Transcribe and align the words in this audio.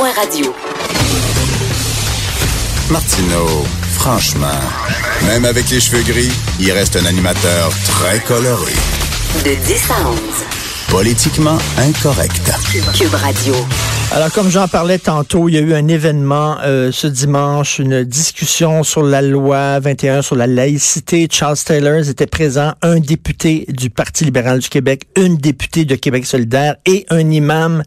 Point 0.00 0.12
radio. 0.12 0.46
Martineau, 2.90 3.66
franchement, 3.92 4.46
même 5.26 5.44
avec 5.44 5.68
les 5.68 5.78
cheveux 5.78 6.02
gris, 6.02 6.32
il 6.58 6.72
reste 6.72 6.96
un 6.96 7.04
animateur 7.04 7.70
très 7.84 8.18
coloré. 8.20 8.72
De 9.44 9.54
10 9.62 9.90
à 9.90 10.08
11. 10.08 10.18
Politiquement 10.88 11.58
incorrect. 11.76 12.50
Cube 12.94 13.12
Radio. 13.12 13.54
Alors, 14.12 14.32
comme 14.32 14.48
j'en 14.48 14.68
parlais 14.68 14.98
tantôt, 14.98 15.50
il 15.50 15.56
y 15.56 15.58
a 15.58 15.60
eu 15.60 15.74
un 15.74 15.86
événement 15.86 16.56
euh, 16.64 16.90
ce 16.92 17.06
dimanche, 17.06 17.78
une 17.78 18.02
discussion 18.02 18.82
sur 18.82 19.02
la 19.02 19.20
loi 19.20 19.80
21 19.80 20.22
sur 20.22 20.34
la 20.34 20.46
laïcité. 20.46 21.28
Charles 21.30 21.58
Taylor 21.58 22.08
était 22.08 22.26
présent, 22.26 22.72
un 22.80 23.00
député 23.00 23.66
du 23.68 23.90
Parti 23.90 24.24
libéral 24.24 24.60
du 24.60 24.70
Québec, 24.70 25.08
une 25.18 25.36
députée 25.36 25.84
de 25.84 25.94
Québec 25.94 26.24
solidaire 26.24 26.76
et 26.86 27.04
un 27.10 27.30
imam 27.30 27.82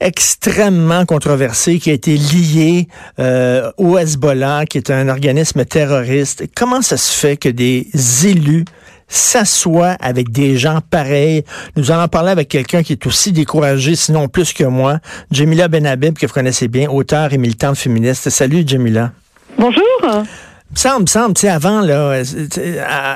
extrêmement 0.00 1.04
controversé 1.04 1.78
qui 1.78 1.90
a 1.90 1.92
été 1.92 2.16
lié 2.16 2.88
euh, 3.18 3.70
au 3.76 3.98
Hezbollah, 3.98 4.66
qui 4.66 4.78
est 4.78 4.90
un 4.90 5.08
organisme 5.08 5.64
terroriste. 5.64 6.44
Comment 6.54 6.82
ça 6.82 6.96
se 6.96 7.12
fait 7.12 7.36
que 7.36 7.48
des 7.48 7.88
élus 8.24 8.64
s'assoient 9.08 9.96
avec 10.00 10.30
des 10.30 10.56
gens 10.56 10.80
pareils? 10.90 11.44
Nous 11.76 11.90
allons 11.90 12.08
parler 12.08 12.30
avec 12.30 12.48
quelqu'un 12.48 12.82
qui 12.82 12.92
est 12.92 13.06
aussi 13.06 13.32
découragé, 13.32 13.96
sinon 13.96 14.28
plus 14.28 14.52
que 14.52 14.64
moi, 14.64 14.98
Jamila 15.30 15.68
Benhabib, 15.68 16.16
que 16.16 16.26
vous 16.26 16.32
connaissez 16.32 16.68
bien, 16.68 16.88
auteur 16.88 17.32
et 17.32 17.38
militante 17.38 17.76
féministe. 17.76 18.30
Salut, 18.30 18.64
Jamila. 18.66 19.12
Bonjour. 19.58 20.24
Semble, 20.78 21.08
semble, 21.08 21.34
tu 21.34 21.40
sais, 21.40 21.48
avant, 21.48 21.80
là, 21.80 22.22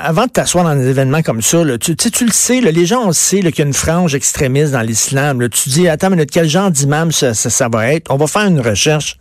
avant 0.03 0.25
de 0.25 0.31
t'asseoir 0.31 0.65
dans 0.65 0.75
des 0.75 0.89
événements 0.89 1.21
comme 1.21 1.41
ça, 1.41 1.59
tu, 1.77 1.95
tu 1.95 2.25
le 2.25 2.31
sais, 2.31 2.59
là, 2.59 2.71
les 2.71 2.85
gens, 2.85 3.07
on 3.07 3.13
sait 3.13 3.39
qu'il 3.39 3.59
y 3.59 3.61
a 3.61 3.65
une 3.65 3.71
frange 3.71 4.15
extrémiste 4.15 4.73
dans 4.73 4.81
l'islam. 4.81 5.47
Tu 5.47 5.69
dis, 5.69 5.87
attends, 5.87 6.09
mais 6.09 6.25
quel 6.25 6.49
genre 6.49 6.69
d'imam 6.69 7.13
ça, 7.13 7.69
va 7.71 7.93
être? 7.93 8.11
On 8.11 8.17
va 8.17 8.27
faire 8.27 8.47
une 8.47 8.59
recherche. 8.59 9.15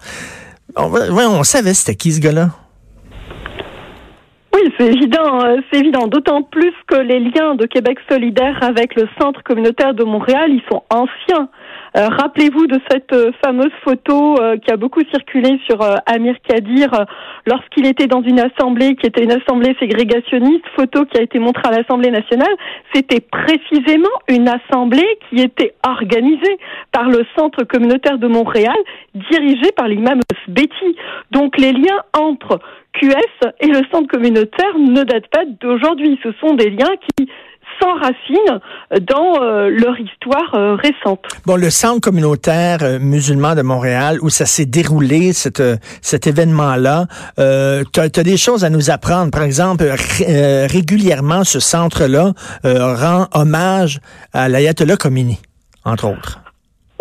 On, 0.75 0.91
on 0.93 1.45
savait 1.45 1.73
c'était 1.73 1.95
qui, 1.95 2.11
ce 2.11 2.21
gars-là? 2.21 2.49
Oui, 4.53 4.75
c'est 4.77 4.89
évident, 4.89 5.45
euh, 5.45 5.59
c'est 5.71 5.79
évident. 5.79 6.09
D'autant 6.09 6.43
plus 6.43 6.75
que 6.89 6.97
les 6.97 7.21
liens 7.21 7.55
de 7.55 7.67
Québec 7.67 7.99
solidaire 8.11 8.59
avec 8.61 8.97
le 8.97 9.09
Centre 9.21 9.41
communautaire 9.45 9.95
de 9.95 10.03
Montréal, 10.03 10.51
ils 10.51 10.65
sont 10.69 10.83
anciens. 10.91 11.49
Euh, 11.95 12.09
rappelez-vous 12.09 12.67
de 12.67 12.81
cette 12.91 13.13
euh, 13.13 13.33
fameuse 13.45 13.73
photo 13.85 14.41
euh, 14.41 14.57
qui 14.57 14.71
a 14.71 14.79
beaucoup 14.79 15.03
circulé 15.13 15.61
sur 15.69 15.79
Amir 16.07 16.37
Kadir 16.49 16.89
lorsqu'il 17.47 17.87
était 17.87 18.07
dans 18.07 18.23
une 18.23 18.41
assemblée 18.41 18.97
qui 18.97 19.07
était 19.07 19.23
une 19.23 19.33
assemblée 19.33 19.77
ségrégationniste, 19.79 20.65
photo 20.75 21.05
qui 21.05 21.19
a 21.19 21.23
été 21.23 21.39
montrée 21.39 21.69
à 21.69 21.71
l'Assemblée 21.73 22.11
nationale. 22.11 22.55
C'était 22.95 23.21
précisément 23.21 24.09
une 24.29 24.49
assemblée 24.49 25.19
qui 25.29 25.43
était 25.43 25.75
organisée 25.87 26.59
par 26.93 27.09
le 27.09 27.27
Centre 27.37 27.65
communautaire 27.65 28.19
de 28.19 28.27
Montréal, 28.27 28.77
dirigé 29.15 29.71
par 29.77 29.89
l'imam 29.89 30.21
Betty. 30.49 30.97
Donc 31.31 31.59
les 31.59 31.73
liens 31.73 32.03
entre 32.19 32.59
QS 32.95 33.51
et 33.61 33.69
le 33.69 33.83
centre 33.91 34.09
communautaire 34.09 34.79
ne 34.79 35.03
datent 35.03 35.29
pas 35.29 35.45
d'aujourd'hui. 35.61 36.19
Ce 36.23 36.31
sont 36.41 36.55
des 36.55 36.71
liens 36.71 36.95
qui 37.17 37.29
s'enracinent 37.81 38.61
dans 39.01 39.43
euh, 39.43 39.69
leur 39.69 39.99
histoire 39.99 40.55
euh, 40.55 40.75
récente. 40.75 41.25
Bon, 41.47 41.57
le 41.57 41.71
centre 41.71 42.01
communautaire 42.01 42.79
euh, 42.83 42.99
musulman 42.99 43.55
de 43.55 43.63
Montréal, 43.63 44.19
où 44.23 44.31
ça 44.31 44.47
s'est 44.47 44.67
déroulé, 44.67 45.33
cette, 45.33 45.63
cet 46.01 46.27
événement-là, 46.27 47.07
tu 47.37 48.01
as, 48.01 48.09
des 48.09 48.37
choses 48.37 48.65
à 48.65 48.71
nous 48.71 48.91
apprendre. 48.91 49.31
Par 49.31 49.43
exemple, 49.43 49.85
régulièrement, 49.85 51.45
ce 51.45 51.61
centre-là 51.61 52.33
rend 52.65 53.27
hommage 53.35 54.01
à 54.33 54.49
l'ayatollah 54.49 54.97
Khomeini, 54.97 55.39
entre 55.85 56.09
autres. 56.09 56.42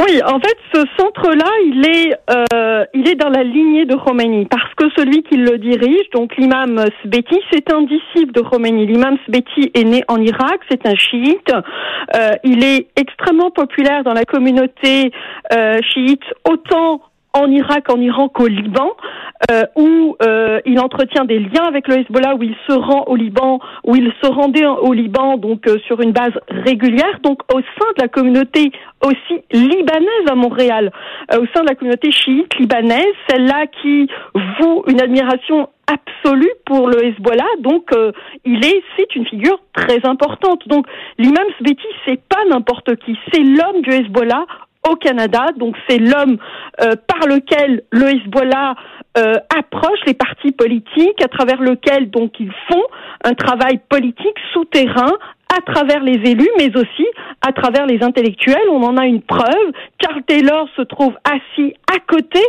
Oui, 0.01 0.19
en 0.25 0.39
fait, 0.39 0.57
ce 0.73 0.81
centre-là, 0.97 1.51
il 1.65 1.85
est, 1.85 2.17
euh, 2.31 2.85
il 2.95 3.07
est 3.07 3.15
dans 3.15 3.29
la 3.29 3.43
lignée 3.43 3.85
de 3.85 3.95
Khomeini 3.95 4.45
parce 4.45 4.73
que 4.75 4.85
celui 4.97 5.21
qui 5.21 5.37
le 5.37 5.59
dirige, 5.59 6.09
donc 6.11 6.35
l'imam 6.37 6.83
Sbeti, 7.03 7.39
c'est 7.51 7.71
un 7.71 7.83
disciple 7.83 8.31
de 8.31 8.41
Khomeini. 8.41 8.87
L'imam 8.87 9.17
Sbeti 9.27 9.69
est 9.75 9.83
né 9.83 10.03
en 10.07 10.19
Irak, 10.19 10.61
c'est 10.71 10.87
un 10.87 10.95
chiite. 10.95 11.51
Euh, 12.15 12.31
il 12.43 12.63
est 12.63 12.87
extrêmement 12.95 13.51
populaire 13.51 14.03
dans 14.03 14.13
la 14.13 14.25
communauté 14.25 15.11
euh, 15.53 15.77
chiite, 15.93 16.23
autant 16.49 17.01
en 17.33 17.49
Irak, 17.49 17.91
en 17.91 17.99
Iran 18.01 18.29
qu'au 18.29 18.47
Liban, 18.47 18.91
euh, 19.49 19.63
où 19.75 20.15
euh, 20.21 20.59
il 20.65 20.79
entretient 20.79 21.25
des 21.25 21.39
liens 21.39 21.65
avec 21.67 21.87
le 21.87 21.99
Hezbollah, 21.99 22.35
où 22.35 22.43
il 22.43 22.55
se 22.67 22.73
rend 22.73 23.05
au 23.07 23.15
Liban, 23.15 23.59
où 23.83 23.95
il 23.95 24.11
se 24.21 24.27
rendait 24.27 24.65
au 24.65 24.93
Liban 24.93 25.37
donc 25.37 25.67
euh, 25.67 25.77
sur 25.87 26.01
une 26.01 26.11
base 26.11 26.33
régulière, 26.49 27.19
donc 27.23 27.41
au 27.53 27.59
sein 27.59 27.87
de 27.97 28.01
la 28.01 28.07
communauté 28.07 28.71
aussi 29.03 29.41
libanaise 29.51 30.27
à 30.29 30.35
Montréal, 30.35 30.91
au 31.33 31.45
sein 31.55 31.63
de 31.63 31.69
la 31.69 31.75
communauté 31.75 32.11
chiite 32.11 32.53
libanaise, 32.59 33.13
celle-là 33.27 33.65
qui 33.81 34.07
voue 34.59 34.83
une 34.87 35.01
admiration 35.01 35.69
absolue 35.87 36.51
pour 36.65 36.87
le 36.87 37.03
Hezbollah, 37.03 37.49
donc 37.59 37.89
il 38.45 38.63
est, 38.63 38.83
c'est 38.95 39.15
une 39.15 39.25
figure 39.25 39.59
très 39.73 40.05
importante. 40.05 40.67
Donc 40.67 40.85
l'imam 41.17 41.47
Sbeti, 41.59 41.87
c'est 42.05 42.21
pas 42.29 42.45
n'importe 42.49 42.95
qui, 42.97 43.17
c'est 43.33 43.41
l'homme 43.41 43.81
du 43.81 43.91
Hezbollah 43.91 44.45
au 44.89 44.95
Canada. 44.95 45.47
Donc 45.57 45.75
c'est 45.87 45.99
l'homme 45.99 46.37
euh, 46.81 46.95
par 47.07 47.27
lequel 47.27 47.83
le 47.91 48.15
Hezbollah 48.15 48.75
euh, 49.17 49.35
approche 49.55 49.99
les 50.07 50.13
partis 50.13 50.51
politiques, 50.51 51.23
à 51.23 51.27
travers 51.27 51.61
lequel 51.61 52.09
donc 52.09 52.39
ils 52.39 52.53
font 52.69 52.83
un 53.23 53.33
travail 53.33 53.79
politique 53.89 54.37
souterrain 54.53 55.11
à 55.55 55.61
travers 55.61 56.01
les 56.03 56.19
élus, 56.29 56.49
mais 56.57 56.75
aussi 56.75 57.05
à 57.41 57.51
travers 57.51 57.85
les 57.85 58.01
intellectuels. 58.03 58.69
On 58.71 58.83
en 58.83 58.97
a 58.97 59.05
une 59.05 59.21
preuve. 59.21 59.71
Carl 59.99 60.21
Taylor 60.23 60.67
se 60.75 60.81
trouve 60.83 61.13
assis 61.23 61.73
à 61.91 61.99
côté, 62.07 62.39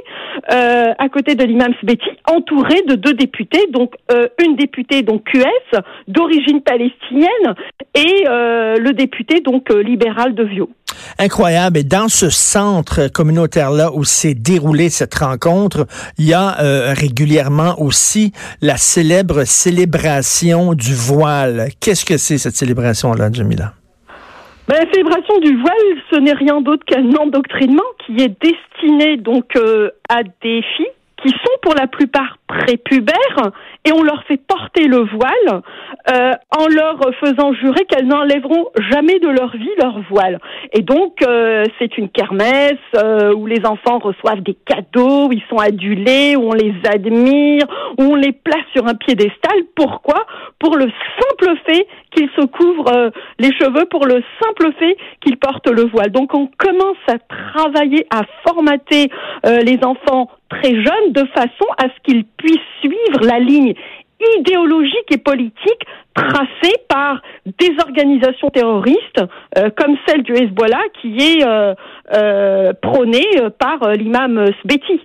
euh, 0.52 0.92
à 0.98 1.08
côté 1.08 1.34
de 1.34 1.44
l'imam 1.44 1.72
Sbeti, 1.82 2.08
entouré 2.28 2.82
de 2.86 2.94
deux 2.94 3.14
députés, 3.14 3.66
donc 3.70 3.94
euh, 4.12 4.28
une 4.42 4.56
députée 4.56 5.02
donc 5.02 5.24
QS 5.24 5.80
d'origine 6.08 6.60
palestinienne 6.62 7.54
et 7.94 8.24
euh, 8.28 8.76
le 8.76 8.92
député 8.92 9.40
donc 9.40 9.70
libéral 9.70 10.34
de 10.34 10.44
Vio. 10.44 10.70
Incroyable. 11.18 11.78
Et 11.78 11.84
dans 11.84 12.08
ce 12.08 12.28
centre 12.28 13.08
communautaire-là 13.08 13.90
où 13.94 14.04
s'est 14.04 14.34
déroulée 14.34 14.90
cette 14.90 15.14
rencontre, 15.14 15.86
il 16.18 16.26
y 16.26 16.34
a 16.34 16.54
régulièrement 16.92 17.80
aussi 17.80 18.32
la 18.60 18.76
célèbre 18.76 19.44
célébration 19.44 20.74
du 20.74 20.94
voile. 20.94 21.68
Qu'est-ce 21.80 22.04
que 22.04 22.18
c'est 22.18 22.38
cette 22.38 22.56
Ben, 24.68 24.76
la 24.78 24.90
célébration 24.92 25.38
du 25.40 25.56
voile, 25.60 25.98
ce 26.10 26.16
n'est 26.18 26.32
rien 26.34 26.60
d'autre 26.60 26.84
qu'un 26.86 27.10
endoctrinement 27.16 27.82
qui 28.06 28.22
est 28.22 28.34
destiné 28.40 29.16
donc 29.16 29.56
euh, 29.56 29.90
à 30.08 30.22
des 30.22 30.62
filles 30.76 30.86
qui 31.22 31.30
sont 31.30 31.58
pour 31.62 31.74
la 31.74 31.86
plupart 31.86 32.38
prépubères 32.46 33.52
et 33.84 33.92
on 33.92 34.02
leur 34.02 34.22
fait 34.24 34.36
porter 34.36 34.86
le 34.86 34.98
voile 34.98 35.62
euh, 36.10 36.32
en 36.56 36.66
leur 36.68 36.98
faisant 37.20 37.52
jurer 37.54 37.84
qu'elles 37.86 38.06
n'enlèveront 38.06 38.66
jamais 38.90 39.18
de 39.18 39.28
leur 39.28 39.56
vie 39.56 39.70
leur 39.78 40.00
voile. 40.10 40.38
Et 40.72 40.82
donc 40.82 41.22
euh, 41.22 41.64
c'est 41.78 41.96
une 41.96 42.08
kermesse 42.08 42.72
euh, 42.96 43.34
où 43.34 43.46
les 43.46 43.64
enfants 43.64 43.98
reçoivent 43.98 44.42
des 44.42 44.56
cadeaux, 44.66 45.28
où 45.28 45.32
ils 45.32 45.42
sont 45.48 45.58
adulés, 45.58 46.36
où 46.36 46.50
on 46.50 46.54
les 46.54 46.74
admire, 46.88 47.64
où 47.98 48.02
on 48.02 48.14
les 48.14 48.32
place 48.32 48.64
sur 48.74 48.86
un 48.86 48.94
piédestal. 48.94 49.62
Pourquoi? 49.74 50.26
Pour 50.58 50.76
le 50.76 50.90
simple 51.20 51.54
fait 51.66 51.86
qu'ils 52.14 52.30
se 52.38 52.44
couvrent 52.46 52.94
euh, 52.94 53.10
les 53.38 53.52
cheveux, 53.56 53.86
pour 53.86 54.06
le 54.06 54.22
simple 54.42 54.72
fait 54.78 54.96
qu'ils 55.20 55.38
portent 55.38 55.70
le 55.70 55.84
voile. 55.84 56.10
Donc 56.10 56.34
on 56.34 56.48
commence 56.58 56.96
à 57.08 57.18
travailler, 57.18 58.06
à 58.10 58.22
formater 58.46 59.10
euh, 59.46 59.58
les 59.60 59.78
enfants 59.82 60.28
très 60.52 60.74
jeunes 60.74 61.12
de 61.12 61.24
façon 61.34 61.66
à 61.78 61.84
ce 61.84 62.00
qu'ils 62.04 62.24
puissent 62.24 62.58
suivre 62.80 63.24
la 63.24 63.38
ligne 63.38 63.74
idéologique 64.38 65.10
et 65.10 65.18
politique 65.18 65.86
tracée 66.14 66.76
par 66.88 67.20
des 67.46 67.70
organisations 67.80 68.50
terroristes 68.50 69.22
euh, 69.58 69.70
comme 69.76 69.96
celle 70.06 70.22
du 70.22 70.32
Hezbollah 70.32 70.82
qui 71.00 71.16
est 71.16 71.44
euh, 71.44 71.74
euh, 72.14 72.72
prônée 72.80 73.26
par 73.58 73.90
l'imam 73.92 74.46
Sbeti. 74.62 75.00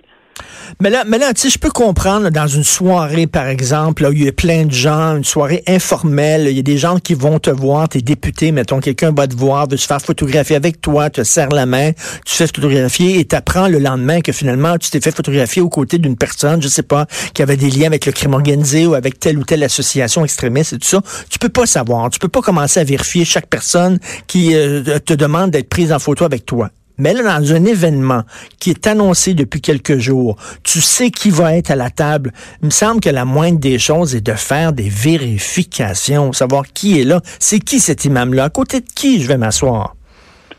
Mais 0.80 0.90
là, 0.90 1.04
mais 1.06 1.18
là, 1.18 1.34
tu 1.34 1.42
sais, 1.42 1.50
je 1.50 1.58
peux 1.58 1.70
comprendre 1.70 2.30
dans 2.30 2.46
une 2.46 2.64
soirée, 2.64 3.26
par 3.26 3.48
exemple, 3.48 4.02
là, 4.02 4.10
où 4.10 4.12
il 4.12 4.24
y 4.24 4.28
a 4.28 4.32
plein 4.32 4.64
de 4.64 4.72
gens, 4.72 5.16
une 5.16 5.24
soirée 5.24 5.62
informelle, 5.66 6.46
il 6.48 6.56
y 6.56 6.60
a 6.60 6.62
des 6.62 6.78
gens 6.78 6.98
qui 6.98 7.14
vont 7.14 7.38
te 7.38 7.50
voir, 7.50 7.88
tes 7.88 8.00
députés, 8.00 8.52
mettons, 8.52 8.80
quelqu'un 8.80 9.12
va 9.12 9.26
te 9.26 9.34
voir, 9.34 9.68
veut 9.68 9.76
se 9.76 9.86
faire 9.86 10.00
photographier 10.00 10.56
avec 10.56 10.80
toi, 10.80 11.10
te 11.10 11.24
serre 11.24 11.48
la 11.48 11.66
main, 11.66 11.92
tu 12.24 12.34
fais 12.34 12.46
photographier 12.46 13.18
et 13.18 13.24
t'apprends 13.24 13.68
le 13.68 13.78
lendemain 13.78 14.20
que 14.20 14.32
finalement, 14.32 14.78
tu 14.78 14.90
t'es 14.90 15.00
fait 15.00 15.10
photographier 15.10 15.62
aux 15.62 15.68
côtés 15.68 15.98
d'une 15.98 16.16
personne, 16.16 16.62
je 16.62 16.68
sais 16.68 16.82
pas, 16.82 17.06
qui 17.34 17.42
avait 17.42 17.56
des 17.56 17.70
liens 17.70 17.86
avec 17.86 18.06
le 18.06 18.12
crime 18.12 18.34
organisé 18.34 18.86
ou 18.86 18.94
avec 18.94 19.18
telle 19.18 19.38
ou 19.38 19.44
telle 19.44 19.64
association 19.64 20.24
extrémiste 20.24 20.74
et 20.74 20.78
tout 20.78 20.88
ça. 20.88 21.02
Tu 21.28 21.38
peux 21.38 21.48
pas 21.48 21.66
savoir. 21.66 22.10
Tu 22.10 22.18
peux 22.18 22.28
pas 22.28 22.42
commencer 22.42 22.80
à 22.80 22.84
vérifier 22.84 23.24
chaque 23.24 23.48
personne 23.48 23.98
qui 24.26 24.54
euh, 24.54 24.98
te 24.98 25.14
demande 25.14 25.50
d'être 25.50 25.68
prise 25.68 25.92
en 25.92 25.98
photo 25.98 26.24
avec 26.24 26.46
toi. 26.46 26.70
Mais 26.98 27.14
là, 27.14 27.38
dans 27.38 27.52
un 27.52 27.64
événement 27.64 28.22
qui 28.58 28.70
est 28.70 28.86
annoncé 28.86 29.34
depuis 29.34 29.60
quelques 29.60 29.98
jours, 29.98 30.36
tu 30.62 30.80
sais 30.80 31.10
qui 31.10 31.30
va 31.30 31.56
être 31.56 31.70
à 31.70 31.76
la 31.76 31.90
table. 31.90 32.32
Il 32.62 32.66
me 32.66 32.70
semble 32.70 33.00
que 33.00 33.10
la 33.10 33.24
moindre 33.24 33.58
des 33.58 33.78
choses 33.78 34.14
est 34.14 34.20
de 34.20 34.34
faire 34.34 34.72
des 34.72 34.88
vérifications, 34.88 36.32
savoir 36.32 36.64
qui 36.72 37.00
est 37.00 37.04
là. 37.04 37.20
C'est 37.38 37.60
qui 37.60 37.80
cet 37.80 38.04
imam-là? 38.04 38.44
À 38.44 38.50
côté 38.50 38.80
de 38.80 38.88
qui 38.94 39.22
je 39.22 39.28
vais 39.28 39.38
m'asseoir? 39.38 39.97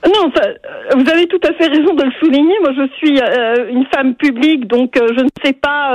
Non, 0.06 0.32
ça, 0.34 0.44
euh, 0.48 0.54
vous 0.96 1.10
avez 1.12 1.28
tout 1.28 1.40
à 1.44 1.54
fait 1.54 1.68
raison 1.68 1.94
de 1.94 2.04
le 2.04 2.12
souligner. 2.20 2.56
Moi, 2.62 2.72
je 2.78 2.88
suis 2.96 3.20
euh, 3.20 3.70
une 3.70 3.86
femme 3.94 4.16
publique, 4.16 4.66
donc 4.68 4.96
euh, 4.96 5.08
je 5.18 5.24
ne 5.24 5.30
sais 5.44 5.54
pas 5.54 5.94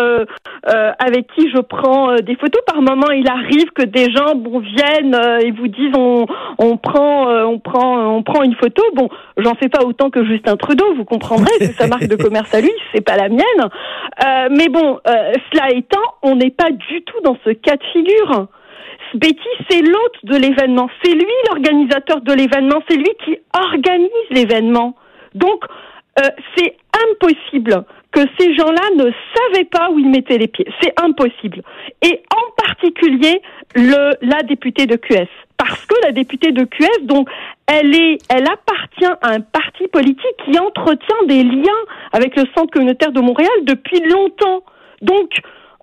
avec 0.99 1.27
qui 1.35 1.51
je 1.51 1.61
prends 1.61 2.15
des 2.17 2.37
photos. 2.37 2.63
Par 2.67 2.83
moment, 2.83 3.11
il 3.11 3.29
arrive 3.29 3.71
que 3.75 3.83
des 3.83 4.11
gens 4.11 4.35
bon 4.35 4.61
viennent 4.61 5.17
et 5.41 5.51
vous 5.51 5.69
disent 5.69 5.93
on, 5.97 6.27
on 6.59 6.77
prend 6.77 7.29
on 7.45 7.59
prend 7.59 8.17
on 8.17 8.23
prend 8.23 8.43
une 8.43 8.55
photo. 8.55 8.83
Bon, 8.95 9.09
j'en 9.37 9.55
fais 9.55 9.69
pas 9.69 9.85
autant 9.85 10.11
que 10.11 10.25
Justin 10.25 10.57
Trudeau. 10.57 10.95
Vous 10.95 11.05
comprendrez 11.05 11.53
que 11.59 11.67
sa 11.67 11.87
marque 11.87 12.07
de 12.07 12.17
commerce 12.17 12.53
à 12.55 12.61
lui, 12.61 12.73
c'est 12.95 13.03
pas 13.03 13.17
la 13.17 13.29
mienne. 13.29 14.51
mais 14.51 14.69
bon, 14.69 14.99
cela 15.05 15.71
étant, 15.71 16.03
on 16.23 16.37
n'est 16.37 16.51
pas 16.51 16.71
du 16.71 17.03
tout 17.03 17.21
dans 17.23 17.37
ce 17.45 17.51
cas 17.51 17.77
de 17.77 17.85
figure. 17.93 18.49
Betty, 19.15 19.49
c'est 19.71 19.83
l'hôte 19.83 20.19
de 20.25 20.37
l'événement. 20.37 20.89
C'est 21.03 21.13
lui 21.13 21.27
l'organisateur 21.49 22.21
de 22.21 22.33
l'événement. 22.33 22.83
C'est 22.89 22.97
lui 22.97 23.11
qui 23.25 23.39
organise 23.55 24.31
l'événement. 24.31 24.97
Donc, 25.35 25.65
euh, 26.21 26.29
c'est 26.57 26.77
impossible 27.11 27.85
que 28.13 28.21
ces 28.39 28.55
gens-là 28.55 28.91
ne 28.97 29.11
savaient 29.35 29.65
pas 29.65 29.91
où 29.91 29.99
ils 29.99 30.09
mettaient 30.09 30.39
les 30.39 30.47
pieds. 30.47 30.67
C'est 30.81 30.93
impossible. 31.01 31.63
Et 32.03 32.23
en 32.33 32.65
particulier, 32.65 33.43
la 33.75 34.43
députée 34.45 34.87
de 34.87 34.97
QS. 34.97 35.29
Parce 35.57 35.85
que 35.87 35.95
la 36.05 36.13
députée 36.13 36.53
de 36.53 36.65
QS, 36.65 37.03
donc, 37.03 37.29
elle 37.67 37.95
est, 37.95 38.19
elle 38.29 38.47
appartient 38.47 39.19
à 39.23 39.31
un 39.31 39.41
parti 39.41 39.89
politique 39.89 40.37
qui 40.45 40.59
entretient 40.59 41.27
des 41.27 41.43
liens 41.43 41.73
avec 42.13 42.37
le 42.37 42.45
Centre 42.57 42.71
communautaire 42.73 43.13
de 43.13 43.21
Montréal 43.21 43.51
depuis 43.63 44.01
longtemps. 44.01 44.63
Donc, 45.03 45.31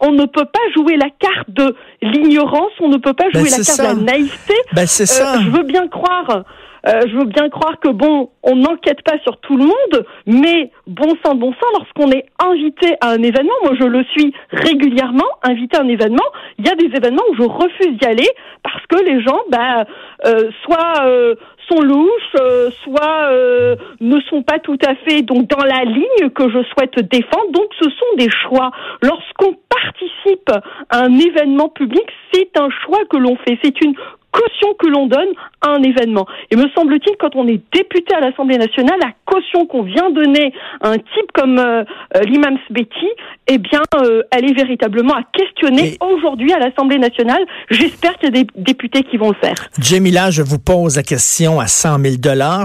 on 0.01 0.12
ne 0.12 0.25
peut 0.25 0.45
pas 0.45 0.59
jouer 0.75 0.98
la 0.98 1.09
carte 1.19 1.50
de 1.50 1.75
l'ignorance, 2.01 2.71
on 2.80 2.89
ne 2.89 2.98
peut 2.98 3.13
pas 3.13 3.25
jouer 3.33 3.44
Ben, 3.44 3.51
la 3.57 3.63
c'est 3.63 3.65
carte 3.65 3.77
ça. 3.77 3.94
de 3.94 4.00
la 4.00 4.13
naïveté. 4.13 4.53
Ben, 4.74 4.86
c'est 4.88 5.06
ça. 5.06 5.36
Euh, 5.36 5.39
je 5.45 5.50
veux 5.50 5.63
bien 5.63 5.88
croire. 5.88 6.44
euh, 6.88 7.01
je 7.07 7.15
veux 7.15 7.25
bien 7.25 7.48
croire 7.50 7.80
que 7.80 7.89
bon, 7.89 8.30
on 8.42 8.56
n'enquête 8.56 9.03
pas 9.03 9.19
sur 9.24 9.38
tout 9.42 9.56
le 9.56 9.65
monde, 9.65 10.06
mais 10.25 10.71
bon 10.88 11.13
sang, 11.24 11.36
bon 11.36 11.51
sang, 11.53 11.68
lorsqu'on 11.77 12.12
est 12.12 12.25
invité 12.39 12.95
à 13.01 13.09
un 13.12 13.21
événement, 13.21 13.53
moi 13.63 13.74
je 13.80 13.86
le 13.86 14.03
suis 14.06 14.33
régulièrement, 14.51 15.27
invité 15.44 15.77
à 15.77 15.81
un 15.81 15.88
événement, 15.88 16.25
il 16.57 16.65
y 16.68 16.69
a 16.71 16.75
des 16.75 16.88
événements 16.95 17.21
où 17.31 17.36
je 17.36 17.44
refuse 17.44 17.98
d'y 18.00 18.06
aller 18.06 18.27
parce 18.63 18.83
que 18.88 19.03
les 19.06 19.21
gens, 19.21 19.39
bah, 19.51 19.86
euh, 20.25 20.50
soit 20.63 21.06
euh, 21.06 21.36
sont 21.71 21.81
louches, 21.81 22.35
euh, 22.39 22.69
soit 22.83 23.29
euh, 23.29 23.75
ne 24.00 24.19
sont 24.21 24.44
pas 24.44 24.59
tout 24.59 24.77
à 24.85 24.95
fait 24.95 25.21
donc 25.21 25.47
dans 25.47 25.63
la 25.63 25.83
ligne 25.83 26.29
que 26.33 26.50
je 26.50 26.63
souhaite 26.69 27.00
défendre. 27.09 27.51
Donc 27.51 27.68
ce 27.79 27.89
sont 27.89 28.15
des 28.18 28.29
choix. 28.29 28.71
Lorsqu'on 29.01 29.57
participe 29.69 30.50
à 30.89 31.03
un 31.06 31.18
événement 31.18 31.69
public, 31.69 32.06
c'est 32.33 32.57
un 32.57 32.69
choix 32.85 33.06
que 33.09 33.18
l'on 33.18 33.35
fait. 33.38 33.57
C'est 33.63 33.81
une 33.81 33.94
caution 34.31 34.74
que 34.80 34.88
l'on 34.88 35.07
donne 35.07 35.30
à 35.62 35.69
un 35.72 35.83
événement. 35.83 36.25
Et 36.50 36.56
me 36.56 36.68
semble-t-il, 36.75 37.16
quand 37.18 37.36
on 37.36 37.48
est 37.48 37.62
député 37.74 38.13
à 38.16 38.19
l'Assemblée 38.19 38.57
nationale, 38.57 38.98
la 39.01 39.12
caution 39.25 39.66
qu'on 39.66 39.83
vient 39.83 40.10
donner 40.12 40.54
à 40.81 40.89
un 40.89 40.98
type 40.98 41.31
comme 41.33 41.60
euh, 41.60 41.83
euh, 42.16 42.22
l'imam 42.22 42.57
Sbeti, 42.68 43.07
eh 43.48 43.57
bien, 43.57 43.81
euh, 43.95 44.24
elle 44.31 44.50
est 44.50 44.54
véritablement 44.54 45.13
à 45.13 45.24
questionner 45.33 45.98
aujourd'hui 46.01 46.54
à 46.54 46.60
l'Assemblée 46.60 46.98
nationale. 46.98 47.44
J'espère 47.69 48.18
qu'il 48.18 48.36
y 48.36 48.39
a 48.39 48.44
des 48.44 48.48
députés 48.56 49.04
qui 49.04 49.18
vont 49.18 49.30
le 49.30 49.36
faire. 49.36 49.56
Jamila, 49.80 50.31
je 50.31 50.42
vous 50.42 50.60
pose 50.60 50.95
la 50.95 51.04
question 51.04 51.60
à 51.60 51.68
100 51.68 52.00
000 52.00 52.16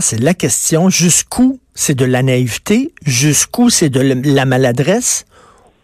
C'est 0.01 0.21
la 0.21 0.35
question 0.35 0.89
jusqu'où 0.89 1.59
c'est 1.75 1.95
de 1.95 2.07
la 2.07 2.23
naïveté, 2.23 2.93
jusqu'où 3.05 3.69
c'est 3.69 3.91
de 3.91 4.01
la 4.35 4.47
maladresse, 4.47 5.27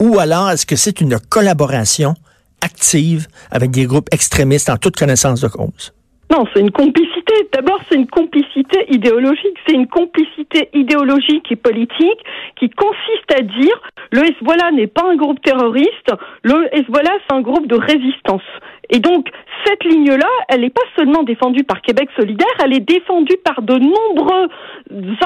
ou 0.00 0.19
alors 0.19 0.50
est-ce 0.50 0.64
que 0.64 0.75
c'est 0.75 1.00
une 1.00 1.19
collaboration 1.19 2.14
active 2.62 3.26
avec 3.50 3.70
des 3.70 3.87
groupes 3.87 4.09
extrémistes 4.12 4.70
en 4.70 4.76
toute 4.76 4.97
connaissance 4.97 5.41
de 5.41 5.49
cause? 5.49 5.93
Non, 6.31 6.44
c'est 6.53 6.61
une 6.61 6.70
complicité. 6.70 7.21
D'abord, 7.52 7.80
c'est 7.88 7.96
une 7.96 8.06
complicité 8.06 8.86
idéologique. 8.88 9.56
C'est 9.66 9.74
une 9.74 9.86
complicité 9.86 10.69
idéologique 10.72 11.50
et 11.50 11.56
politique 11.56 12.20
qui 12.56 12.70
consiste 12.70 13.32
à 13.34 13.40
dire 13.40 13.80
le 14.10 14.24
Hezbollah 14.24 14.72
n'est 14.72 14.86
pas 14.86 15.04
un 15.08 15.16
groupe 15.16 15.40
terroriste, 15.42 16.12
le 16.42 16.69
Hezbollah 16.76 17.16
c'est 17.26 17.34
un 17.34 17.40
groupe 17.40 17.66
de 17.66 17.76
résistance. 17.76 18.42
Et 18.90 18.98
donc, 18.98 19.28
cette 19.64 19.84
ligne-là, 19.84 20.28
elle 20.48 20.60
n'est 20.60 20.70
pas 20.70 20.82
seulement 20.96 21.22
défendue 21.22 21.64
par 21.64 21.80
Québec 21.80 22.10
solidaire, 22.16 22.46
elle 22.62 22.74
est 22.74 22.80
défendue 22.80 23.38
par 23.42 23.62
de 23.62 23.75
nombreuses 23.75 24.50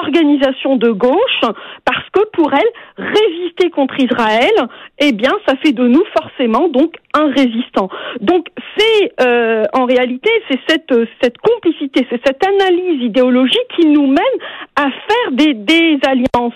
organisations 0.01 0.77
de 0.77 0.89
gauche, 0.91 1.41
parce 1.83 2.09
que 2.13 2.21
pour 2.31 2.53
elles, 2.53 2.71
résister 2.97 3.69
contre 3.69 3.99
Israël, 3.99 4.53
eh 4.99 5.11
bien, 5.11 5.31
ça 5.47 5.55
fait 5.57 5.73
de 5.73 5.85
nous 5.85 6.03
forcément 6.17 6.69
donc 6.69 6.95
un 7.13 7.29
résistant. 7.31 7.89
Donc, 8.21 8.47
c'est 8.77 9.11
euh, 9.21 9.65
en 9.73 9.85
réalité, 9.85 10.29
c'est 10.49 10.59
cette, 10.67 10.93
cette 11.21 11.37
complicité, 11.39 11.86
c'est 11.95 12.21
cette 12.25 12.45
analyse 12.45 13.03
idéologique 13.03 13.67
qui 13.79 13.87
nous 13.87 14.07
mène 14.07 14.37
à 14.75 14.85
faire 14.89 15.31
des, 15.31 15.53
des 15.53 15.99
alliances. 16.05 16.53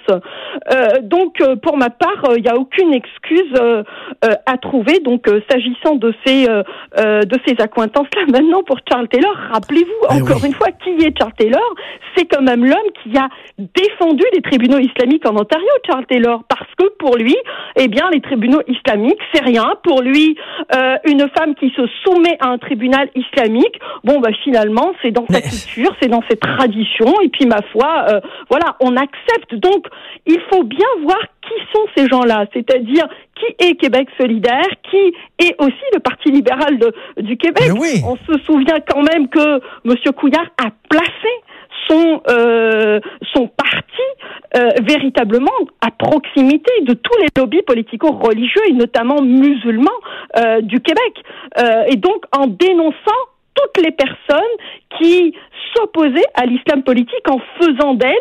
Euh, 0.71 1.01
donc, 1.01 1.41
euh, 1.41 1.55
pour 1.55 1.77
ma 1.77 1.89
part, 1.89 2.23
il 2.35 2.43
n'y 2.43 2.49
a 2.49 2.55
aucune 2.55 2.93
excuse 2.93 3.51
euh, 3.59 3.83
euh, 4.25 4.29
à 4.45 4.57
trouver. 4.57 4.99
Donc, 4.99 5.27
euh, 5.27 5.41
s'agissant 5.49 5.95
de 5.95 6.13
ces 6.25 6.47
euh, 6.49 6.63
euh, 6.97 7.21
de 7.21 7.37
ces 7.45 7.55
accointances-là, 7.59 8.23
maintenant 8.31 8.63
pour 8.63 8.77
Charles 8.89 9.07
Taylor, 9.07 9.35
rappelez-vous 9.51 10.15
Eh 10.15 10.21
encore 10.21 10.37
oui. 10.41 10.49
une 10.49 10.53
fois 10.53 10.67
qui 10.83 10.89
est 11.05 11.17
Charles 11.17 11.33
Taylor. 11.37 11.75
C'est 12.15 12.25
quand 12.25 12.41
même 12.41 12.65
l'homme 12.65 12.91
qui 13.03 13.17
a 13.17 13.29
défendu 13.57 14.23
les 14.33 14.41
tribunaux 14.41 14.79
islamiques 14.79 15.25
en 15.27 15.35
Ontario, 15.37 15.67
Charles 15.87 16.05
Taylor, 16.07 16.43
parce 16.49 16.69
que 16.77 16.89
pour 16.99 17.15
lui, 17.15 17.35
eh 17.77 17.87
bien, 17.87 18.09
les 18.11 18.21
tribunaux 18.21 18.61
islamiques, 18.67 19.19
c'est 19.33 19.43
rien. 19.43 19.73
Pour 19.83 20.01
lui, 20.01 20.35
euh, 20.75 20.95
une 21.05 21.27
femme 21.37 21.55
qui 21.55 21.69
se 21.75 21.83
soumet 22.03 22.37
à 22.41 22.49
un 22.49 22.57
tribunal 22.57 23.09
islamique, 23.15 23.79
bon, 24.03 24.19
bah 24.19 24.31
finalement, 24.43 24.91
c'est 25.01 25.11
dans 25.11 25.20
sa 25.29 25.33
Mais- 25.39 25.41
culture, 25.41 25.95
c'est 26.01 26.09
dans 26.09 26.21
ses 26.29 26.37
traditions, 26.37 27.13
et 27.23 27.29
puis 27.29 27.45
ma 27.45 27.61
foi, 27.71 28.05
euh, 28.09 28.19
voilà, 28.49 28.75
on 28.79 28.95
accepte. 28.95 29.55
Donc, 29.55 29.85
il 30.25 30.39
faut 30.51 30.63
bien 30.63 30.87
voir 31.03 31.19
qui 31.41 31.53
sont 31.73 31.85
ces 31.97 32.07
gens-là, 32.07 32.45
c'est-à-dire 32.53 33.05
qui 33.35 33.65
est 33.65 33.75
Québec 33.75 34.07
solidaire, 34.19 34.67
qui 34.89 35.13
est 35.39 35.55
aussi 35.59 35.83
le 35.93 35.99
Parti 35.99 36.29
libéral 36.31 36.77
de- 36.77 36.93
du 37.21 37.37
Québec. 37.37 37.71
Oui. 37.79 38.01
On 38.05 38.15
se 38.15 38.39
souvient 38.45 38.79
quand 38.87 39.01
même 39.01 39.27
que 39.27 39.59
M. 39.85 39.95
Couillard 40.15 40.47
a 40.63 40.69
placé 40.89 41.29
son 41.89 42.21
euh, 42.29 42.99
son 43.33 43.47
parti 43.47 43.81
euh, 44.55 44.69
véritablement 44.83 45.49
à 45.81 45.89
proximité 45.89 46.71
de 46.83 46.93
tous 46.93 47.17
les 47.21 47.27
lobbies 47.37 47.61
politico-religieux 47.63 48.61
et 48.69 48.73
notamment 48.73 49.21
musulmans 49.21 49.89
euh, 50.37 50.61
du 50.61 50.79
Québec. 50.81 51.13
Euh, 51.57 51.83
et 51.89 51.95
donc 51.95 52.23
en 52.37 52.47
dénonçant 52.47 53.21
toutes 53.61 53.83
les 53.83 53.91
personnes 53.91 54.55
qui 54.97 55.35
s'opposaient 55.75 56.27
à 56.35 56.45
l'islam 56.45 56.83
politique 56.83 57.29
en 57.29 57.39
faisant 57.59 57.93
d'elles 57.93 58.11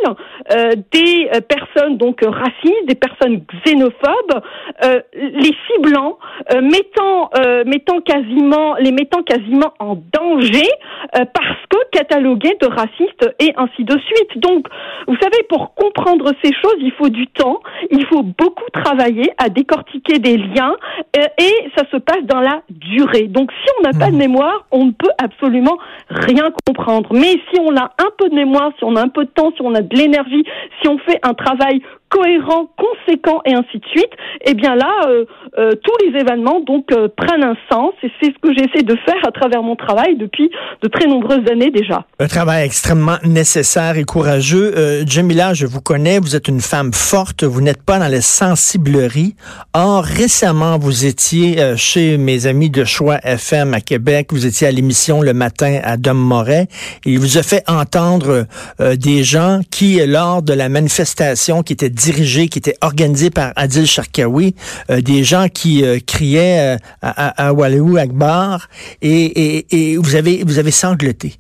euh, 0.52 0.72
des 0.92 1.28
euh, 1.34 1.40
personnes 1.40 1.96
donc 1.96 2.20
racistes, 2.22 2.86
des 2.86 2.94
personnes 2.94 3.42
xénophobes, 3.64 4.42
euh, 4.84 5.00
les 5.14 5.54
ciblant, 5.66 6.18
euh, 6.52 6.60
mettant 6.60 7.30
mettant 7.66 8.00
quasiment 8.00 8.74
les 8.76 8.92
mettant 8.92 9.22
quasiment 9.22 9.72
en 9.78 9.96
danger 10.12 10.68
parce 11.12 11.58
que 11.68 11.76
catalogués 11.92 12.56
de 12.60 12.66
racistes 12.66 13.34
et 13.38 13.52
ainsi 13.56 13.84
de 13.84 13.98
suite. 13.98 14.38
Donc, 14.38 14.66
vous 15.06 15.16
savez, 15.20 15.42
pour 15.48 15.74
comprendre 15.74 16.32
ces 16.42 16.52
choses, 16.52 16.76
il 16.78 16.92
faut 16.92 17.08
du 17.08 17.26
temps, 17.28 17.60
il 17.90 18.04
faut 18.06 18.22
beaucoup 18.22 18.68
travailler 18.72 19.30
à 19.38 19.48
décortiquer 19.48 20.18
des 20.18 20.36
liens 20.36 20.76
et 21.16 21.70
ça 21.76 21.84
se 21.90 21.96
passe 21.96 22.24
dans 22.24 22.40
la 22.40 22.62
durée. 22.70 23.24
Donc, 23.24 23.50
si 23.52 23.70
on 23.78 23.82
n'a 23.82 23.98
pas 23.98 24.10
de 24.10 24.16
mémoire, 24.16 24.66
on 24.70 24.86
ne 24.86 24.92
peut 24.92 25.10
absolument 25.22 25.78
rien 26.08 26.50
comprendre. 26.66 27.10
Mais 27.12 27.29
si 27.32 27.60
on 27.60 27.76
a 27.76 27.92
un 27.98 28.10
peu 28.18 28.28
de 28.28 28.34
mémoire, 28.34 28.72
si 28.78 28.84
on 28.84 28.96
a 28.96 29.02
un 29.02 29.08
peu 29.08 29.24
de 29.24 29.30
temps, 29.30 29.52
si 29.56 29.62
on 29.62 29.74
a 29.74 29.82
de 29.82 29.96
l'énergie, 29.96 30.44
si 30.80 30.88
on 30.88 30.98
fait 30.98 31.18
un 31.22 31.34
travail 31.34 31.82
cohérent, 32.10 32.68
conséquent 32.76 33.40
et 33.46 33.54
ainsi 33.54 33.78
de 33.78 33.86
suite, 33.86 34.10
eh 34.44 34.54
bien 34.54 34.74
là, 34.74 34.90
euh, 35.06 35.24
euh, 35.58 35.70
tous 35.82 36.06
les 36.06 36.18
événements 36.18 36.60
donc 36.60 36.90
euh, 36.92 37.08
prennent 37.16 37.44
un 37.44 37.56
sens 37.70 37.92
et 38.02 38.10
c'est 38.20 38.32
ce 38.32 38.38
que 38.42 38.52
j'essaie 38.52 38.82
de 38.82 38.96
faire 39.06 39.26
à 39.26 39.30
travers 39.30 39.62
mon 39.62 39.76
travail 39.76 40.16
depuis 40.16 40.50
de 40.82 40.88
très 40.88 41.06
nombreuses 41.06 41.48
années 41.50 41.70
déjà. 41.70 42.04
Un 42.18 42.26
travail 42.26 42.64
extrêmement 42.64 43.18
nécessaire 43.24 43.96
et 43.96 44.04
courageux. 44.04 44.72
Euh, 44.76 45.04
Jamila, 45.06 45.54
je 45.54 45.66
vous 45.66 45.80
connais, 45.80 46.18
vous 46.18 46.34
êtes 46.34 46.48
une 46.48 46.60
femme 46.60 46.92
forte, 46.92 47.44
vous 47.44 47.60
n'êtes 47.60 47.82
pas 47.82 47.98
dans 47.98 48.08
les 48.08 48.20
sensibleries. 48.20 49.36
Or, 49.74 50.02
récemment, 50.02 50.78
vous 50.78 51.06
étiez 51.06 51.60
euh, 51.60 51.76
chez 51.76 52.18
mes 52.18 52.46
amis 52.46 52.70
de 52.70 52.84
Choix 52.84 53.18
FM 53.22 53.72
à 53.72 53.80
Québec, 53.80 54.28
vous 54.32 54.46
étiez 54.46 54.66
à 54.66 54.72
l'émission 54.72 55.22
le 55.22 55.32
matin 55.32 55.80
à 55.84 55.96
Dom 55.96 56.18
Moret, 56.18 56.66
et 57.06 57.16
vous 57.20 57.38
a 57.38 57.42
fait 57.42 57.62
entendre 57.68 58.46
euh, 58.80 58.96
des 58.96 59.22
gens 59.24 59.60
qui, 59.70 60.04
lors 60.06 60.42
de 60.42 60.52
la 60.52 60.68
manifestation 60.68 61.62
qui 61.62 61.72
était 61.72 61.90
dirigée, 61.90 62.48
qui 62.48 62.58
était 62.58 62.76
organisée 62.80 63.30
par 63.30 63.52
Adil 63.56 63.86
Sharkawi, 63.86 64.54
euh, 64.90 65.00
des 65.00 65.22
gens 65.24 65.48
qui 65.48 65.84
euh, 65.84 65.98
criaient 66.04 66.74
euh, 66.74 66.78
à, 67.02 67.46
à, 67.48 67.52
Walou 67.52 67.96
Akbar, 67.96 68.68
et, 69.02 69.10
et, 69.10 69.92
et 69.92 69.96
vous 69.96 70.14
avez 70.16 70.42
vous 70.44 70.58
avez 70.58 70.70
sangloté. 70.70 71.36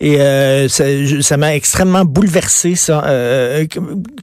Et 0.00 0.20
euh, 0.20 0.66
ça 0.68 1.36
m'a 1.36 1.54
extrêmement 1.54 2.04
bouleversé, 2.04 2.74
ça. 2.74 3.04
Euh, 3.06 3.64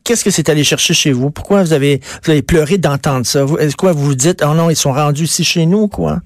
Qu'est-ce 0.03 0.25
que 0.25 0.31
c'est 0.31 0.49
allé 0.49 0.65
chercher 0.65 0.93
chez 0.93 1.13
vous? 1.13 1.31
Pourquoi 1.31 1.63
vous 1.63 1.71
avez, 1.71 2.01
vous 2.23 2.31
avez 2.31 2.41
pleuré 2.41 2.77
d'entendre 2.77 3.25
ça? 3.25 3.45
Est-ce 3.59 3.77
quoi 3.77 3.93
vous 3.93 4.03
vous 4.03 4.15
dites, 4.15 4.43
oh 4.43 4.53
non, 4.55 4.69
ils 4.69 4.75
sont 4.75 4.91
rendus 4.91 5.23
ici 5.23 5.45
chez 5.45 5.65
nous, 5.65 5.87
quoi? 5.87 6.19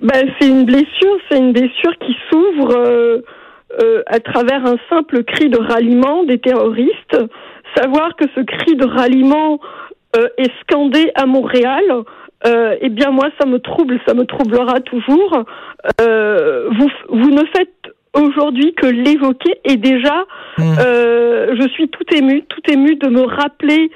Ben, 0.00 0.28
c'est 0.38 0.48
une 0.48 0.64
blessure, 0.64 1.16
c'est 1.28 1.38
une 1.38 1.52
blessure 1.52 1.96
qui 2.04 2.16
s'ouvre 2.30 2.76
euh, 2.76 3.18
euh, 3.82 4.02
à 4.06 4.20
travers 4.20 4.64
un 4.66 4.76
simple 4.90 5.24
cri 5.24 5.48
de 5.48 5.58
ralliement 5.58 6.24
des 6.24 6.38
terroristes. 6.38 7.16
Savoir 7.76 8.14
que 8.16 8.24
ce 8.34 8.40
cri 8.40 8.76
de 8.76 8.86
ralliement 8.86 9.58
euh, 10.16 10.28
est 10.38 10.52
scandé 10.62 11.10
à 11.14 11.26
Montréal, 11.26 11.84
euh, 12.46 12.76
eh 12.80 12.88
bien 12.90 13.10
moi 13.10 13.28
ça 13.40 13.46
me 13.46 13.58
trouble, 13.58 13.98
ça 14.06 14.14
me 14.14 14.24
troublera 14.24 14.80
toujours. 14.80 15.44
Euh, 16.00 16.68
vous, 16.78 16.90
vous 17.08 17.30
ne 17.30 17.42
faites 17.56 17.92
aujourd'hui 18.14 18.74
que 18.74 18.86
l'évoquer 18.86 19.60
et 19.64 19.76
déjà 19.76 20.24
Hmm. 20.58 20.74
euh, 20.80 21.54
je 21.60 21.68
suis 21.68 21.88
tout 21.90 22.14
émue, 22.14 22.42
tout 22.48 22.62
émue 22.70 22.96
de 22.96 23.08
me 23.08 23.26
rappeler 23.26 23.90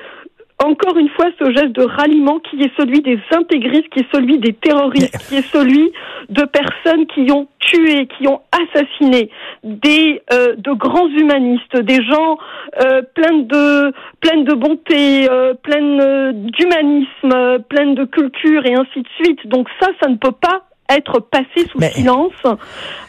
encore 0.62 0.97
une 0.99 1.09
fois 1.11 1.26
ce 1.38 1.50
geste 1.52 1.73
de 1.73 1.83
ralliement 1.83 2.38
qui 2.38 2.62
est 2.62 2.73
celui 2.79 3.00
des 3.00 3.19
intégristes, 3.35 3.88
qui 3.90 4.00
est 4.00 4.12
celui 4.12 4.38
des 4.38 4.52
terroristes, 4.52 5.17
qui 5.29 5.37
est 5.37 5.50
celui 5.50 5.90
de 6.29 6.45
personnes 6.45 7.07
qui 7.07 7.31
ont 7.33 7.49
tué, 7.59 8.07
qui 8.07 8.29
ont 8.29 8.40
assassiné 8.52 9.31
des 9.64 10.23
euh, 10.33 10.55
de 10.57 10.73
grands 10.73 11.09
humanistes, 11.09 11.76
des 11.76 12.02
gens 12.05 12.38
euh, 12.83 13.02
pleins 13.14 13.38
de 13.38 13.93
pleines 14.21 14.45
de 14.45 14.55
bonté, 14.55 15.31
euh, 15.31 15.55
pleines 15.55 16.00
euh, 16.00 16.33
d'humanisme, 16.33 17.33
euh, 17.33 17.59
pleines 17.59 17.95
de 17.95 18.05
culture 18.05 18.64
et 18.67 18.75
ainsi 18.75 19.00
de 19.02 19.09
suite. 19.23 19.47
Donc 19.47 19.69
ça, 19.81 19.88
ça 20.02 20.11
ne 20.11 20.17
peut 20.17 20.33
pas 20.33 20.70
être 20.90 21.20
passé 21.30 21.66
sous 21.70 21.78
Mais- 21.78 21.92
silence. 21.92 22.32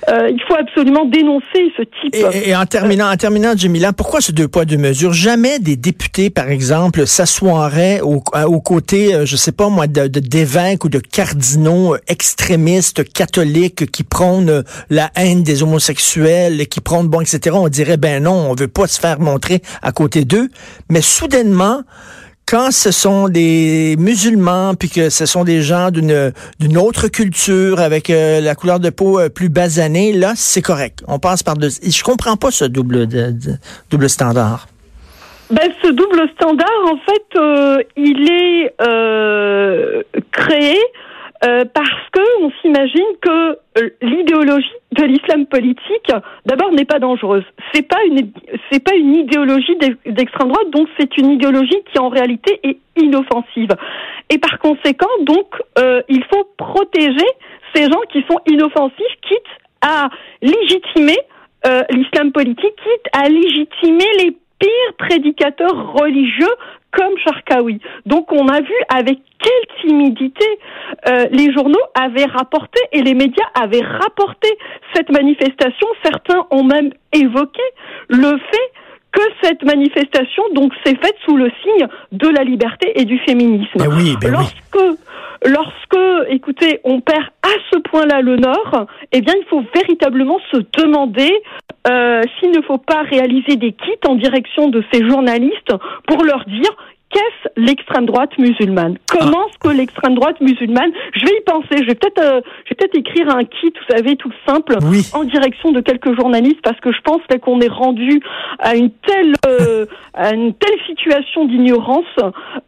Euh, 0.09 0.29
il 0.31 0.41
faut 0.47 0.55
absolument 0.55 1.05
dénoncer 1.05 1.71
ce 1.77 1.83
type. 1.83 2.15
Et, 2.15 2.49
et 2.49 2.55
en 2.55 2.65
terminant, 2.65 3.11
en 3.11 3.15
terminant, 3.17 3.53
Jamila, 3.55 3.93
pourquoi 3.93 4.19
ce 4.19 4.31
deux 4.31 4.47
poids 4.47 4.65
deux 4.65 4.77
mesures? 4.77 5.13
Jamais 5.13 5.59
des 5.59 5.75
députés, 5.75 6.29
par 6.31 6.49
exemple, 6.49 7.05
s'assoiraient 7.05 8.01
au- 8.01 8.23
aux 8.47 8.61
côtés, 8.61 9.13
euh, 9.13 9.25
je 9.27 9.35
sais 9.35 9.51
pas 9.51 9.69
moi, 9.69 9.85
de 9.87 10.07
d'évêques 10.07 10.85
ou 10.85 10.89
de 10.89 10.97
cardinaux 10.97 11.93
euh, 11.95 11.99
extrémistes 12.07 13.03
catholiques 13.13 13.91
qui 13.91 14.03
prônent 14.03 14.49
euh, 14.49 14.63
la 14.89 15.11
haine 15.15 15.43
des 15.43 15.61
homosexuels, 15.61 16.67
qui 16.67 16.81
prônent 16.81 17.07
bon, 17.07 17.21
etc. 17.21 17.55
On 17.59 17.69
dirait 17.69 17.97
ben 17.97 18.23
non, 18.23 18.49
on 18.49 18.55
veut 18.55 18.67
pas 18.67 18.87
se 18.87 18.99
faire 18.99 19.19
montrer 19.19 19.61
à 19.83 19.91
côté 19.91 20.25
d'eux. 20.25 20.49
Mais 20.89 21.01
soudainement, 21.01 21.81
quand 22.51 22.71
ce 22.71 22.91
sont 22.91 23.29
des 23.29 23.95
musulmans, 23.97 24.73
puis 24.75 24.89
que 24.89 25.09
ce 25.09 25.25
sont 25.25 25.45
des 25.45 25.61
gens 25.61 25.89
d'une 25.89 26.33
d'une 26.59 26.77
autre 26.77 27.07
culture 27.07 27.79
avec 27.79 28.09
euh, 28.09 28.41
la 28.41 28.55
couleur 28.55 28.81
de 28.81 28.89
peau 28.89 29.21
euh, 29.21 29.29
plus 29.29 29.47
basanée, 29.47 30.11
là, 30.11 30.33
c'est 30.35 30.61
correct. 30.61 31.01
On 31.07 31.17
passe 31.17 31.43
par 31.43 31.55
deux. 31.55 31.69
Je 31.69 32.03
comprends 32.03 32.35
pas 32.35 32.51
ce 32.51 32.65
double 32.65 33.07
double 33.89 34.09
standard. 34.09 34.67
Ben, 35.49 35.69
ce 35.81 35.91
double 35.91 36.29
standard, 36.35 36.67
en 36.87 36.97
fait, 36.97 37.25
euh, 37.37 37.77
il 37.95 38.29
est 38.29 38.73
créé 40.31 40.77
euh, 41.43 41.65
parce 41.73 42.09
que 42.11 42.43
on 42.43 42.51
s'imagine 42.61 43.11
que 43.21 43.57
euh, 43.77 43.89
l'idéologie 44.01 44.67
de 44.91 45.03
l'islam 45.05 45.45
politique, 45.45 46.11
d'abord, 46.45 46.71
n'est 46.71 46.85
pas 46.85 46.99
dangereuse. 46.99 47.43
C'est 47.73 47.87
pas 47.87 48.03
une, 48.05 48.31
c'est 48.69 48.83
pas 48.83 48.95
une 48.95 49.15
idéologie 49.15 49.75
d'ex- 49.77 49.97
d'extrême 50.05 50.49
droite, 50.49 50.69
donc 50.71 50.87
c'est 50.99 51.17
une 51.17 51.31
idéologie 51.31 51.81
qui 51.91 51.99
en 51.99 52.09
réalité 52.09 52.59
est 52.63 52.77
inoffensive. 52.97 53.69
Et 54.29 54.37
par 54.37 54.59
conséquent, 54.59 55.09
donc, 55.21 55.47
euh, 55.79 56.01
il 56.09 56.23
faut 56.25 56.45
protéger 56.57 57.27
ces 57.73 57.83
gens 57.83 58.01
qui 58.11 58.23
sont 58.29 58.39
inoffensifs, 58.47 59.15
quitte 59.21 59.51
à 59.81 60.09
légitimer 60.41 61.17
euh, 61.65 61.83
l'islam 61.89 62.31
politique, 62.31 62.75
quitte 62.75 63.07
à 63.13 63.29
légitimer 63.29 64.05
les 64.19 64.37
pires 64.61 64.93
prédicateurs 64.97 65.93
religieux 65.93 66.55
comme 66.91 67.17
Sharkawi. 67.23 67.79
Donc 68.05 68.31
on 68.31 68.47
a 68.47 68.61
vu 68.61 68.73
avec 68.89 69.19
quelle 69.39 69.89
timidité 69.89 70.45
euh, 71.07 71.25
les 71.31 71.51
journaux 71.53 71.79
avaient 71.95 72.25
rapporté 72.25 72.79
et 72.91 73.01
les 73.01 73.13
médias 73.13 73.47
avaient 73.59 73.83
rapporté 73.83 74.47
cette 74.93 75.09
manifestation. 75.11 75.87
Certains 76.03 76.45
ont 76.51 76.63
même 76.63 76.91
évoqué 77.13 77.61
le 78.09 78.37
fait 78.37 78.71
que 79.11 79.21
cette 79.41 79.63
manifestation 79.63 80.43
donc 80.53 80.73
s'est 80.85 80.95
faite 80.95 81.15
sous 81.25 81.35
le 81.35 81.51
signe 81.63 81.87
de 82.11 82.27
la 82.27 82.43
liberté 82.43 82.91
et 82.95 83.05
du 83.05 83.19
féminisme. 83.19 83.77
Ben 83.77 83.89
oui, 83.89 84.15
ben 84.21 84.35
oui. 84.37 84.45
Lorsque 85.45 86.29
écoutez, 86.29 86.79
on 86.83 87.01
perd 87.01 87.25
à 87.43 87.55
ce 87.71 87.79
point-là 87.79 88.21
le 88.21 88.37
nord, 88.37 88.87
eh 89.11 89.21
bien 89.21 89.33
il 89.37 89.45
faut 89.45 89.63
véritablement 89.73 90.39
se 90.51 90.57
demander 90.77 91.31
euh, 91.87 92.21
s'il 92.39 92.51
ne 92.51 92.61
faut 92.61 92.77
pas 92.77 93.01
réaliser 93.01 93.55
des 93.55 93.73
kits 93.73 94.07
en 94.07 94.15
direction 94.15 94.67
de 94.67 94.83
ces 94.91 95.07
journalistes 95.07 95.73
pour 96.07 96.23
leur 96.23 96.45
dire 96.45 96.69
qu'est-ce 97.09 97.49
l'extrême 97.61 98.05
droite 98.05 98.37
musulmane 98.37 98.97
Comment 99.07 99.47
est-ce 99.47 99.57
que 99.59 99.75
l'extrême 99.75 100.15
droite 100.15 100.39
musulmane 100.41 100.91
Je 101.13 101.25
vais 101.25 101.37
y 101.37 101.41
penser. 101.45 101.81
Je 101.81 101.85
vais 101.85 101.95
peut-être, 101.95 102.21
euh, 102.21 102.41
je 102.65 102.69
vais 102.69 102.75
peut-être 102.75 102.97
écrire 102.97 103.29
un 103.35 103.43
kit, 103.43 103.71
vous 103.73 103.95
savez, 103.95 104.15
tout 104.15 104.31
simple, 104.47 104.77
Oui. 104.83 105.03
en 105.13 105.23
direction 105.23 105.71
de 105.71 105.81
quelques 105.81 106.15
journalistes, 106.15 106.61
parce 106.63 106.79
que 106.79 106.91
je 106.91 107.01
pense 107.01 107.21
là, 107.29 107.37
qu'on 107.37 107.59
est 107.59 107.71
rendu 107.71 108.21
à 108.59 108.75
une 108.75 108.91
telle, 108.91 109.33
euh, 109.45 109.85
à 110.13 110.33
une 110.33 110.53
telle 110.53 110.79
situation 110.87 111.45
d'ignorance, 111.45 112.05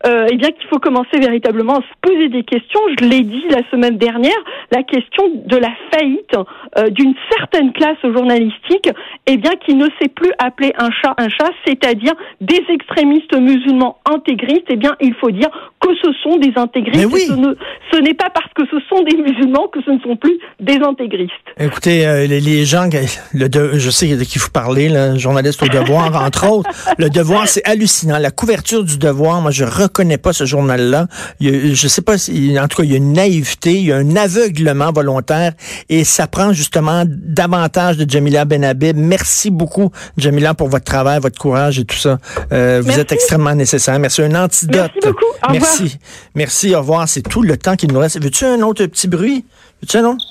euh, 0.06 0.28
eh 0.30 0.38
bien 0.38 0.50
qu'il 0.50 0.68
faut 0.70 0.80
commencer 0.80 1.20
véritablement 1.20 1.78
à 1.78 1.82
se 1.82 1.94
poser 2.02 2.30
des 2.30 2.44
questions. 2.44 2.82
Je 3.00 3.06
l'ai 3.06 3.22
dit 3.22 3.46
la 3.50 3.62
semaine 3.72 3.98
dernière, 3.98 4.38
la 4.72 4.84
question 4.84 5.24
de 5.46 5.58
la 5.58 5.72
faillite 5.92 6.36
euh, 6.78 6.90
d'une 6.90 7.14
certaine 7.38 7.72
classe 7.74 7.98
journalistique, 8.04 8.90
eh 9.28 9.38
bien 9.38 9.52
qui 9.66 9.76
ne 9.76 9.88
sait 10.02 10.10
plus 10.10 10.32
appeler 10.40 10.74
un 10.78 10.90
chat 10.92 11.14
un 11.18 11.30
chat, 11.30 11.52
c'est-à-dire 11.66 12.14
des 12.42 12.64
extrémistes 12.70 13.38
musulmans 13.38 13.98
intégristes. 14.06 14.66
Eh 14.70 14.76
bien, 14.84 14.96
il 15.00 15.14
faut 15.20 15.32
dire 15.32 15.50
que 15.80 15.90
ce 16.04 16.12
sont 16.24 16.38
des 16.38 16.52
intégristes. 16.56 16.98
Mais 16.98 17.06
oui. 17.06 17.22
et 17.24 17.28
ce 17.28 17.34
ne- 17.34 17.56
ce 17.92 17.98
n'est 18.02 18.14
pas 18.14 18.30
parce 18.34 18.52
que 18.56 18.64
ce 18.72 18.78
sont 18.90 19.02
des 19.04 19.16
musulmans 19.18 19.68
que 19.72 19.80
ce 19.86 19.92
ne 19.92 20.00
sont 20.00 20.16
plus 20.18 20.38
des 20.60 20.78
intégristes. 20.86 21.32
Écoutez, 21.60 22.06
euh, 22.06 22.28
les, 22.28 22.42
les 22.42 22.66
gens, 22.66 22.88
le 23.34 23.48
de, 23.50 23.72
je 23.76 23.90
sais 23.90 24.08
de 24.16 24.24
qui 24.24 24.40
vous 24.40 24.50
parlez, 24.50 24.90
là, 24.90 25.16
journaliste 25.18 25.62
au 25.64 25.68
Devoir, 25.68 26.22
entre 26.28 26.50
autres. 26.50 26.70
Le 26.98 27.10
Devoir, 27.10 27.48
c'est 27.48 27.64
hallucinant. 27.66 28.18
La 28.18 28.32
couverture 28.32 28.84
du 28.84 28.98
Devoir, 28.98 29.42
moi, 29.42 29.52
je 29.52 29.64
reconnais 29.64 30.18
pas 30.18 30.34
ce 30.34 30.46
journal-là. 30.46 31.08
Je 31.40 31.88
sais 31.88 32.02
pas 32.02 32.18
si, 32.18 32.58
en 32.60 32.68
tout 32.68 32.78
cas, 32.78 32.84
il 32.84 32.92
y 32.92 32.94
a 32.94 32.98
une 32.98 33.14
naïveté, 33.14 33.72
il 33.74 33.86
y 33.86 33.92
a 33.92 33.98
un 33.98 34.16
aveuglement 34.16 34.92
volontaire, 34.92 35.54
et 35.90 36.04
ça 36.04 36.28
prend 36.28 36.52
justement 36.54 37.04
davantage 37.08 37.98
de 37.98 38.10
Jamila 38.10 38.46
Benhabib. 38.46 38.98
Merci 38.98 39.50
beaucoup, 39.50 39.92
Jamila, 40.18 40.54
pour 40.54 40.68
votre 40.70 40.86
travail, 40.86 41.20
votre 41.22 41.40
courage 41.40 41.80
et 41.80 41.86
tout 41.86 41.96
ça. 41.98 42.18
Euh, 42.52 42.82
vous 42.84 43.00
êtes 43.00 43.12
extrêmement 43.12 43.56
nécessaire. 43.56 43.98
Merci. 44.00 44.22
Un 44.24 44.34
antidote. 44.64 44.92
Merci 44.96 45.08
beaucoup. 45.08 45.26
Au 45.26 45.54
revoir. 45.54 45.78
Merci. 45.80 45.98
Merci. 46.36 46.76
Au 46.76 46.80
revoir. 46.80 47.10
C'est 47.10 47.22
tout 47.22 47.42
le 47.42 47.58
temps 47.58 47.76
qu'il 47.76 47.92
nous 47.92 48.00
reste. 48.00 48.22
Veux-tu 48.22 48.46
un 48.46 48.62
autre 48.62 48.86
petit 48.86 49.08
bruit? 49.08 49.46
Veux-tu 49.82 49.98
un 49.98 50.06
autre? 50.06 50.24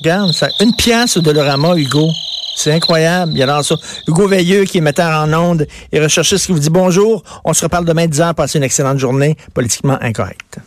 Regarde, 0.00 0.32
ça, 0.32 0.48
une 0.60 0.74
pièce 0.74 1.16
de 1.16 1.20
Dolorama, 1.20 1.76
Hugo. 1.76 2.08
C'est 2.56 2.72
incroyable. 2.72 3.32
Il 3.32 3.38
y 3.38 3.42
a 3.42 3.46
dans 3.46 3.62
ça. 3.62 3.76
Hugo 4.08 4.26
Veilleux, 4.28 4.64
qui 4.64 4.78
est 4.78 4.80
metteur 4.80 5.10
en 5.10 5.32
ondes 5.32 5.66
et 5.90 6.00
recherchiste, 6.00 6.46
qui 6.46 6.52
vous 6.52 6.58
dit 6.58 6.70
bonjour. 6.70 7.22
On 7.44 7.52
se 7.52 7.64
reparle 7.64 7.84
demain 7.84 8.06
10 8.06 8.20
heures. 8.20 8.34
Passez 8.34 8.58
une 8.58 8.64
excellente 8.64 8.98
journée. 8.98 9.36
Politiquement 9.54 9.98
incorrecte. 10.00 10.58